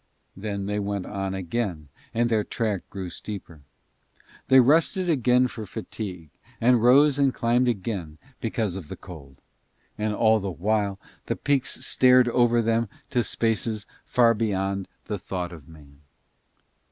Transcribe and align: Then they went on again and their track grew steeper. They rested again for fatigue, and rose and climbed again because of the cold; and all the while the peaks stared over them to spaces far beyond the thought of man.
Then 0.35 0.65
they 0.65 0.79
went 0.79 1.05
on 1.05 1.35
again 1.35 1.89
and 2.11 2.27
their 2.27 2.43
track 2.43 2.89
grew 2.89 3.11
steeper. 3.11 3.61
They 4.47 4.59
rested 4.59 5.07
again 5.07 5.47
for 5.47 5.67
fatigue, 5.67 6.31
and 6.59 6.81
rose 6.81 7.19
and 7.19 7.31
climbed 7.31 7.67
again 7.67 8.17
because 8.39 8.75
of 8.75 8.87
the 8.87 8.95
cold; 8.97 9.41
and 9.99 10.15
all 10.15 10.39
the 10.39 10.49
while 10.49 10.99
the 11.27 11.35
peaks 11.35 11.85
stared 11.85 12.27
over 12.29 12.63
them 12.63 12.89
to 13.11 13.23
spaces 13.23 13.85
far 14.03 14.33
beyond 14.33 14.87
the 15.05 15.19
thought 15.19 15.51
of 15.53 15.67
man. 15.67 16.01